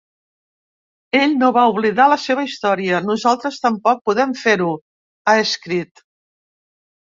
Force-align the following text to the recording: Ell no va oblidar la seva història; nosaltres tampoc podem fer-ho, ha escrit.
Ell 1.19 1.35
no 1.43 1.49
va 1.57 1.65
oblidar 1.73 2.07
la 2.13 2.17
seva 2.23 2.47
història; 2.49 3.03
nosaltres 3.11 3.61
tampoc 3.69 4.03
podem 4.11 4.35
fer-ho, 4.47 4.73
ha 5.29 5.39
escrit. 5.47 6.07